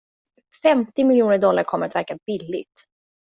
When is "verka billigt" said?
1.95-2.85